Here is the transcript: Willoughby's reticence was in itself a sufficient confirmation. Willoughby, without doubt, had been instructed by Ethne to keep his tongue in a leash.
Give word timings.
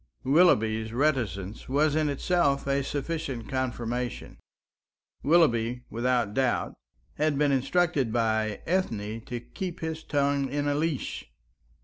Willoughby's 0.23 0.93
reticence 0.93 1.69
was 1.69 1.95
in 1.95 2.09
itself 2.09 2.65
a 2.65 2.81
sufficient 2.83 3.47
confirmation. 3.47 4.39
Willoughby, 5.21 5.83
without 5.91 6.33
doubt, 6.33 6.73
had 7.17 7.37
been 7.37 7.51
instructed 7.51 8.11
by 8.11 8.61
Ethne 8.65 9.21
to 9.27 9.39
keep 9.39 9.81
his 9.81 10.01
tongue 10.03 10.49
in 10.49 10.67
a 10.67 10.73
leash. 10.73 11.29